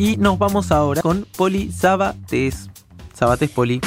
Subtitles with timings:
[0.00, 2.70] y nos vamos ahora con Poli Sabates.
[3.12, 3.82] Sabates Poli.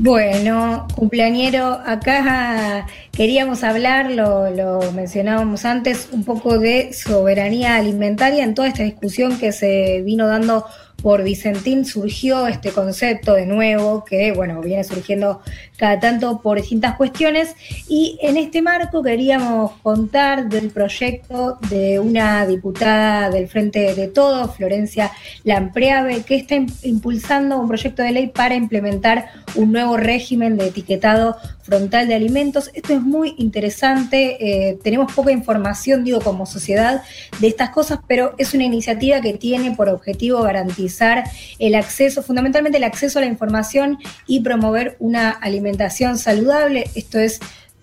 [0.00, 8.54] Bueno, cumpleañero, acá queríamos hablar, lo, lo, mencionábamos antes, un poco de soberanía alimentaria en
[8.54, 10.66] toda esta discusión que se vino dando
[11.02, 15.40] por Vicentín surgió este concepto de nuevo, que bueno, viene surgiendo
[15.76, 17.54] cada tanto por distintas cuestiones,
[17.88, 24.56] y en este marco queríamos contar del proyecto de una diputada del Frente de Todos,
[24.56, 25.12] Florencia
[25.44, 31.36] Lampreave, que está impulsando un proyecto de ley para implementar un nuevo régimen de etiquetado
[31.68, 32.70] frontal de alimentos.
[32.72, 37.02] Esto es muy interesante, eh, tenemos poca información, digo, como sociedad
[37.40, 41.24] de estas cosas, pero es una iniciativa que tiene por objetivo garantizar
[41.58, 46.90] el acceso, fundamentalmente el acceso a la información y promover una alimentación saludable.
[46.94, 47.38] Esto es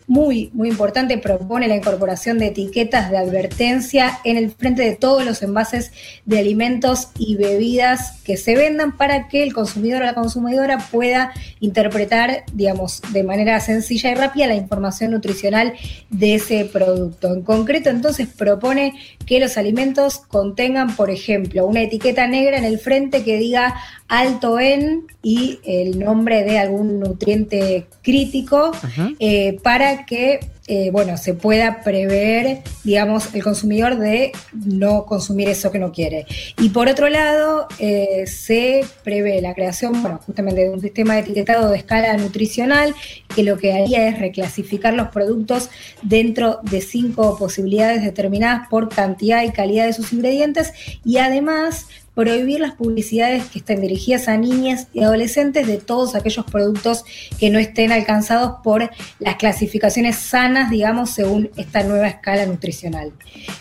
[0.08, 5.26] muy, muy importante, propone la incorporación de etiquetas de advertencia en el frente de todos
[5.26, 5.92] los envases
[6.26, 11.32] de alimentos y bebidas que se vendan para que el consumidor o la consumidora pueda
[11.60, 15.74] interpretar, digamos, de manera sencilla y rápida la información nutricional
[16.10, 17.34] de ese producto.
[17.34, 18.94] En concreto, entonces, propone
[19.26, 23.76] que los alimentos contengan, por ejemplo, una etiqueta negra en el frente que diga
[24.08, 28.72] alto en y el nombre de algún nutriente crítico
[29.20, 35.72] eh, para que eh, bueno, se pueda prever, digamos, el consumidor de no consumir eso
[35.72, 36.26] que no quiere.
[36.60, 41.20] Y por otro lado, eh, se prevé la creación, bueno, justamente de un sistema de
[41.20, 42.96] etiquetado de escala nutricional
[43.36, 45.70] que lo que haría es reclasificar los productos
[46.02, 51.86] dentro de cinco posibilidades determinadas por cantidad y calidad de sus ingredientes y además
[52.16, 57.04] prohibir las publicidades que estén dirigidas a niñas y adolescentes de todos aquellos productos
[57.38, 63.12] que no estén alcanzados por las clasificaciones sanas, digamos, según esta nueva escala nutricional.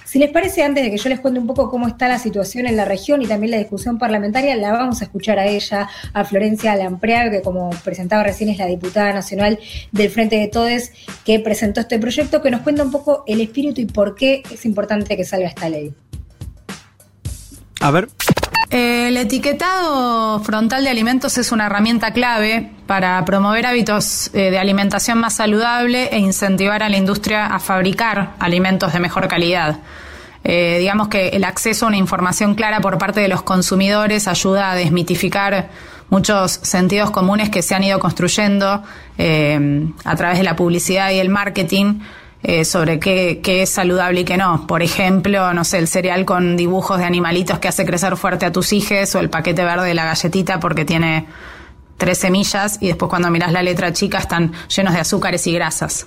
[0.05, 2.66] Si les parece, antes de que yo les cuente un poco cómo está la situación
[2.66, 6.24] en la región y también la discusión parlamentaria, la vamos a escuchar a ella, a
[6.24, 9.58] Florencia Lampreago, que como presentaba recién es la diputada nacional
[9.91, 10.92] del Frente de Todes,
[11.24, 14.64] que presentó este proyecto, que nos cuenta un poco el espíritu y por qué es
[14.64, 15.92] importante que salga esta ley.
[17.80, 18.08] A ver.
[18.70, 25.19] El etiquetado frontal de alimentos es una herramienta clave para promover hábitos eh, de alimentación
[25.19, 29.79] más saludable e incentivar a la industria a fabricar alimentos de mejor calidad.
[30.45, 34.73] Eh, digamos que el acceso a una información clara por parte de los consumidores ayuda
[34.73, 35.70] a desmitificar
[36.11, 38.83] muchos sentidos comunes que se han ido construyendo
[39.17, 42.01] eh, a través de la publicidad y el marketing
[42.46, 44.66] eh, sobre qué, es saludable y qué no.
[44.66, 48.52] Por ejemplo, no sé, el cereal con dibujos de animalitos que hace crecer fuerte a
[48.52, 51.27] tus hijos o el paquete verde de la galletita porque tiene
[51.96, 56.06] tres semillas y después cuando miras la letra chica están llenos de azúcares y grasas.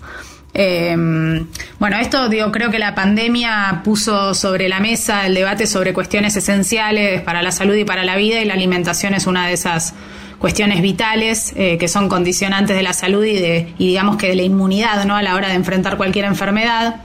[0.54, 1.48] Em,
[1.80, 6.36] bueno, esto digo, creo que la pandemia puso sobre la mesa el debate sobre cuestiones
[6.36, 9.96] esenciales para la salud y para la vida y la alimentación es una de esas
[10.40, 14.36] cuestiones vitales eh, que son condicionantes de la salud y, de, y digamos que de
[14.36, 15.16] la inmunidad ¿no?
[15.16, 17.02] a la hora de enfrentar cualquier enfermedad.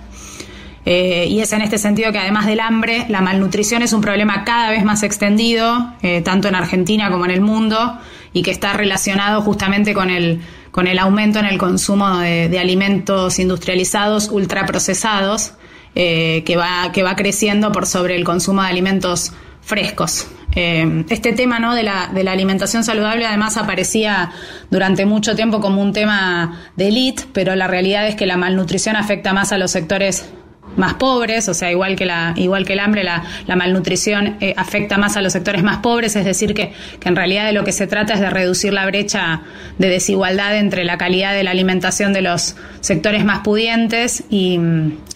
[0.84, 4.44] Eh, y es en este sentido que además del hambre, la malnutrición es un problema
[4.44, 7.98] cada vez más extendido, eh, tanto en Argentina como en el mundo,
[8.32, 10.41] y que está relacionado justamente con el,
[10.72, 15.53] con el aumento en el consumo de, alimentos industrializados, ultraprocesados,
[15.94, 20.27] que, va, que va creciendo por sobre el consumo de alimentos frescos.
[20.55, 21.75] Eh, este tema ¿no?
[21.75, 24.33] de, la, de la alimentación saludable además aparecía
[24.71, 28.97] durante mucho tiempo como un tema de élite, pero la realidad es que la malnutrición
[28.97, 30.27] afecta más a los sectores
[30.77, 33.22] más pobres, o sea, igual que, la, igual que el hambre, la,
[33.56, 37.47] malnutrición eh, afecta más a los sectores más pobres, es decir, que, que, en realidad
[37.47, 39.43] de lo que se trata es de reducir la brecha
[39.78, 44.59] de desigualdad entre la calidad de la alimentación de los sectores más pudientes y,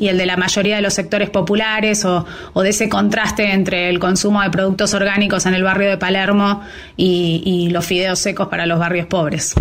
[0.00, 3.98] el de la mayoría de los sectores populares o, o, de ese contraste entre el
[3.98, 6.62] consumo de productos orgánicos en el barrio de Palermo
[6.96, 9.54] y, y los fideos secos para los barrios pobres.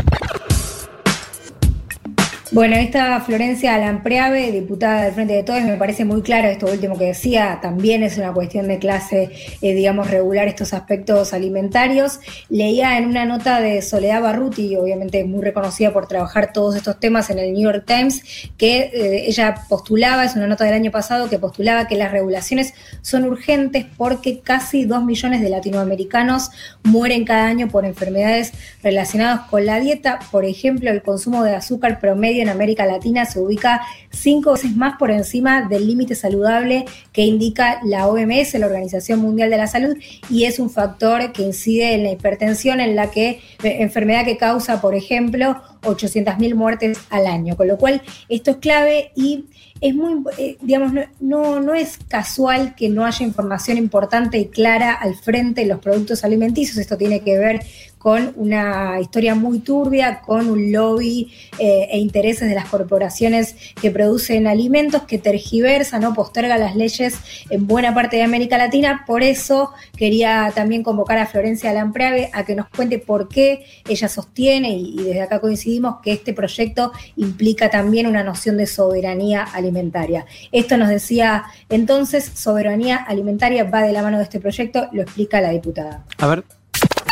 [2.55, 6.97] Bueno, esta Florencia Lampreave, diputada del Frente de Todos, me parece muy claro esto último
[6.97, 9.29] que decía, también es una cuestión de clase,
[9.61, 12.21] eh, digamos, regular estos aspectos alimentarios.
[12.47, 17.29] Leía en una nota de Soledad Barruti, obviamente muy reconocida por trabajar todos estos temas
[17.29, 18.23] en el New York Times,
[18.57, 22.73] que eh, ella postulaba, es una nota del año pasado, que postulaba que las regulaciones
[23.01, 26.51] son urgentes porque casi dos millones de latinoamericanos
[26.83, 31.99] mueren cada año por enfermedades relacionadas con la dieta, por ejemplo, el consumo de azúcar
[31.99, 37.23] promedio en América Latina se ubica cinco veces más por encima del límite saludable que
[37.23, 39.97] indica la OMS, la Organización Mundial de la Salud,
[40.29, 44.81] y es un factor que incide en la hipertensión, en la que enfermedad que causa,
[44.81, 47.55] por ejemplo, 800.000 muertes al año.
[47.55, 49.45] Con lo cual, esto es clave y
[49.81, 54.93] es muy, eh, digamos, no, no, es casual que no haya información importante y clara
[54.93, 56.77] al frente de los productos alimenticios.
[56.77, 57.61] Esto tiene que ver
[58.05, 63.89] con una historia muy turbia, con un lobby eh, e intereses de las corporaciones que
[63.89, 67.15] producen alimentos, que tergiversan o postergan las leyes
[67.49, 69.03] en buena parte de América Latina.
[69.07, 74.07] Por eso quería también convocar a Florencia Lampreave a que nos cuente por qué ella
[74.07, 79.43] sostiene, y, y desde acá coincidimos, que este proyecto implica también una noción de soberanía
[79.43, 80.25] alimentaria.
[80.51, 85.41] Esto nos decía entonces, soberanía alimentaria va de la mano de este proyecto, lo explica
[85.41, 86.03] la diputada.
[86.17, 86.43] A ver.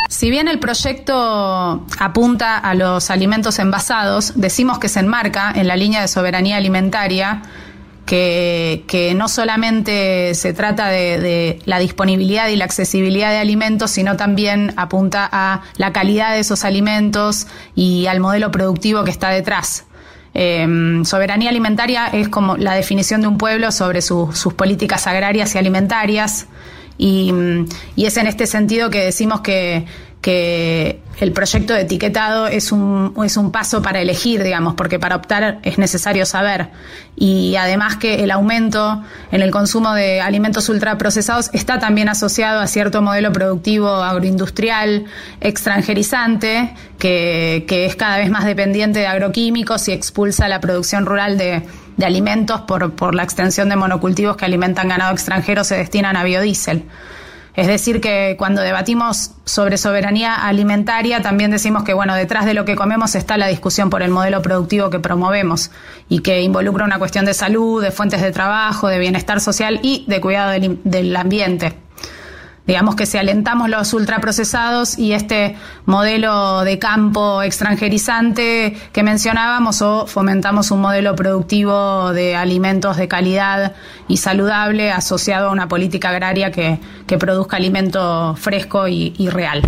[0.10, 5.76] Si bien el proyecto apunta a los alimentos envasados, decimos que se enmarca en la
[5.76, 7.42] línea de soberanía alimentaria,
[8.06, 14.74] que, no solamente se trata de, la disponibilidad y la accesibilidad de alimentos, sino también
[14.76, 19.86] apunta a la calidad de esos alimentos y al modelo productivo que está detrás.
[20.36, 25.58] Em, soberanía alimentaria es como la definición de un pueblo sobre sus políticas agrarias y
[25.58, 26.48] alimentarias.
[26.98, 27.34] Y,
[27.96, 29.86] y, es en este sentido que decimos que,
[30.24, 35.18] que el proyecto de etiquetado es un, es un paso para elegir, digamos, porque para
[35.18, 36.70] optar es necesario saber.
[37.18, 39.04] Y además que el aumento
[39.34, 45.06] en el consumo de alimentos ultraprocesados está también asociado a cierto modelo productivo agroindustrial
[45.42, 51.38] extranjerizante, que, que es cada vez más dependiente de agroquímicos y expulsa la producción rural
[51.38, 51.64] de,
[51.98, 56.24] de alimentos por, por la extensión de monocultivos que alimentan ganado extranjero se destinan a
[56.24, 56.86] biodiesel.
[57.56, 62.66] Es decir, que cuando debatimos sobre soberanía alimentaria, también decimos que, bueno, detrás de lo
[62.66, 65.70] que comemos está la discusión por el modelo productivo que promovemos
[66.10, 70.04] y que involucra una cuestión de salud, de fuentes de trabajo, de bienestar social y
[70.08, 71.83] de cuidado del, del ambiente
[72.66, 75.56] digamos que si alentamos los ultraprocesados y este
[75.86, 83.74] modelo de campo extranjerizante que mencionábamos o fomentamos un modelo productivo de alimentos de calidad
[84.08, 89.62] y saludable asociado a una política agraria que, que produzca alimento fresco y, y real.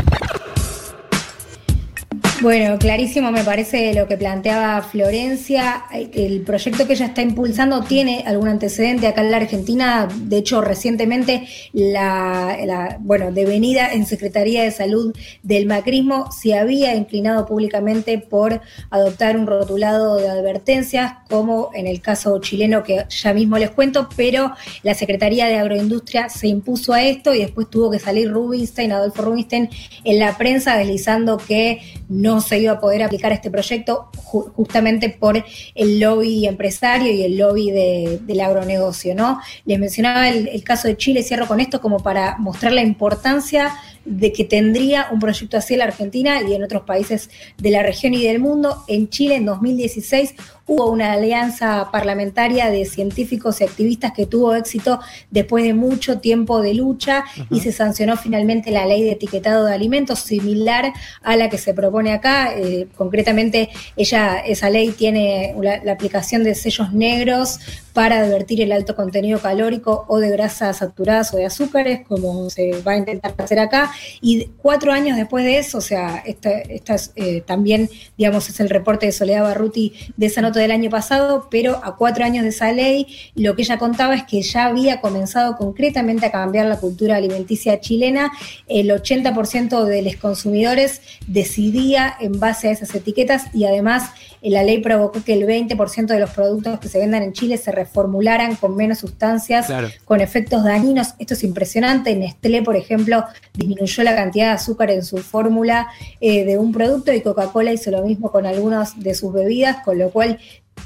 [2.45, 5.85] Bueno, clarísimo me parece lo que planteaba Florencia.
[5.91, 10.07] El proyecto que ella está impulsando tiene algún antecedente acá en la Argentina.
[10.15, 15.11] De hecho, recientemente la, bueno, devenida en Secretaría de Salud
[15.41, 21.99] del macrismo se había inclinado públicamente por adoptar un rotulado de advertencias, como en el
[21.99, 24.51] caso chileno que ya mismo les cuento, pero
[24.83, 29.23] la Secretaría de Agroindustria se impuso a esto y después tuvo que salir Rubinstein, Adolfo
[29.23, 29.67] Rubinstein,
[30.03, 35.43] en la prensa deslizando que no se iba a poder aplicar este proyecto justamente por
[35.75, 39.39] el lobby empresario y el lobby del agronegocio, ¿no?
[39.65, 43.73] Les mencionaba el, el caso de Chile, cierro con esto como para mostrar la importancia
[44.05, 47.83] de que tendría un proyecto así en la Argentina y en otros países de la
[47.83, 48.83] región y del mundo.
[48.87, 50.35] En Chile, en 2016,
[50.67, 56.61] hubo una alianza parlamentaria de científicos y activistas que tuvo éxito después de mucho tiempo
[56.61, 61.49] de lucha y se sancionó finalmente la ley de etiquetado de alimentos similar a la
[61.49, 62.57] que se propone acá.
[62.57, 67.59] Eh, concretamente, ella, esa ley tiene la, la aplicación de sellos negros
[67.93, 72.81] para advertir el alto contenido calórico o de grasas saturadas o de azúcares, como se
[72.81, 73.91] va a intentar hacer acá.
[74.19, 78.59] Y cuatro años después de eso, o sea, esta, esta es, eh, también, digamos, es
[78.59, 82.43] el reporte de Soledad Barruti de esa nota del año pasado, pero a cuatro años
[82.43, 86.65] de esa ley, lo que ella contaba es que ya había comenzado concretamente a cambiar
[86.65, 88.31] la cultura alimenticia chilena.
[88.67, 94.63] El 80% de los consumidores decidía en base a esas etiquetas y además eh, la
[94.63, 98.55] ley provocó que el 20% de los productos que se vendan en Chile se reformularan
[98.55, 99.67] con menos sustancias,
[100.05, 101.15] con efectos dañinos.
[101.19, 102.15] Esto es impresionante.
[102.15, 105.87] Nestlé, por ejemplo, disminuyó la cantidad de azúcar en su fórmula
[106.21, 109.97] eh, de un producto y Coca-Cola hizo lo mismo con algunas de sus bebidas, con
[109.97, 110.39] lo cual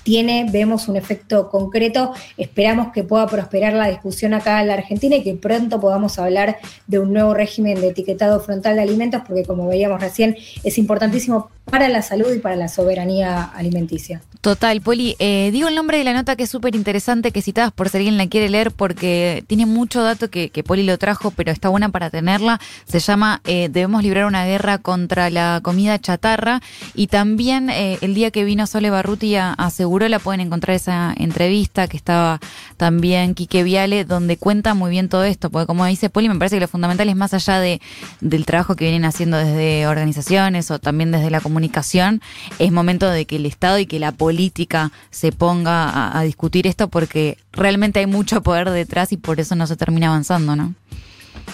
[0.03, 2.13] tiene, vemos un efecto concreto.
[2.37, 6.57] Esperamos que pueda prosperar la discusión acá en la Argentina y que pronto podamos hablar
[6.87, 11.49] de un nuevo régimen de etiquetado frontal de alimentos, porque como veíamos recién, es importantísimo
[11.69, 14.21] para la salud y para la soberanía alimenticia.
[14.41, 17.73] Total, Poli, eh, digo el nombre de la nota que es súper interesante, que citabas
[17.73, 21.51] por si alguien la quiere leer, porque tiene mucho dato que, Poli lo trajo, pero
[21.51, 22.59] está buena para tenerla.
[22.85, 26.61] Se llama eh, Debemos librar una guerra contra la comida chatarra.
[26.95, 30.75] Y también eh, el día que vino Sole Barruti a, a Seguro la pueden encontrar
[30.75, 32.39] esa entrevista que estaba
[32.77, 36.55] también Quique Viale, donde cuenta muy bien todo esto, porque como dice Poli, me parece
[36.55, 37.81] que lo fundamental es más allá de,
[38.21, 42.21] del trabajo que vienen haciendo desde organizaciones o también desde la comunicación,
[42.57, 46.67] es momento de que el Estado y que la política se ponga a, a discutir
[46.67, 50.73] esto porque realmente hay mucho poder detrás y por eso no se termina avanzando, ¿no?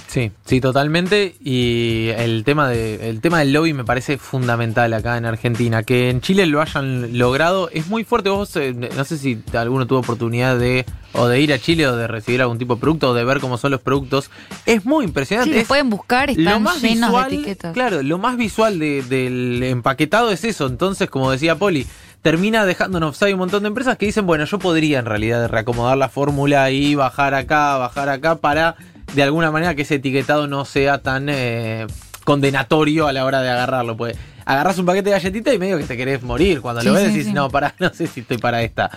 [0.07, 1.35] Sí, sí, totalmente.
[1.43, 5.83] Y el tema, de, el tema del lobby me parece fundamental acá en Argentina.
[5.83, 8.29] Que en Chile lo hayan logrado es muy fuerte.
[8.29, 11.95] Vos, eh, no sé si alguno tuvo oportunidad de o de ir a Chile o
[11.97, 14.29] de recibir algún tipo de producto o de ver cómo son los productos.
[14.65, 15.59] Es muy impresionante.
[15.59, 17.73] Sí, pueden buscar, están lo más llenos visual, de etiquetas.
[17.73, 20.67] Claro, lo más visual de- del empaquetado es eso.
[20.67, 21.85] Entonces, como decía Poli,
[22.21, 25.49] termina dejando en offside un montón de empresas que dicen, bueno, yo podría en realidad
[25.49, 28.75] reacomodar la fórmula y bajar acá, bajar acá para
[29.15, 31.87] de alguna manera que ese etiquetado no sea tan eh,
[32.23, 33.95] condenatorio a la hora de agarrarlo.
[33.95, 36.61] Pues agarras un paquete de galletitas y medio que te querés morir.
[36.61, 37.33] Cuando Sí, lo ves sí, decís, sí.
[37.33, 38.91] no, pará, no sé si estoy para esta.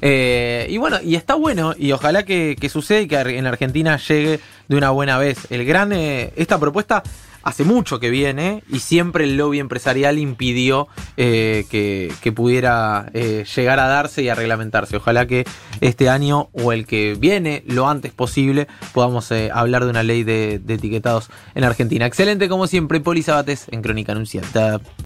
[0.00, 3.96] Eh, y bueno, y está bueno, y ojalá que, que suceda y que en Argentina
[3.98, 5.38] llegue de una buena vez.
[5.50, 7.02] El gran, eh, esta propuesta
[7.44, 13.78] hace mucho que viene y siempre el lobby empresarial impidió eh, que, pudiera eh, llegar
[13.78, 14.96] a darse y a reglamentarse.
[14.96, 15.44] Ojalá que
[15.80, 20.24] este año o el que viene, lo antes posible, podamos eh, hablar de una ley
[20.24, 22.06] de, de etiquetados en Argentina.
[22.06, 24.80] Excelente como siempre, Poli Sabates en Crónica Anunciada.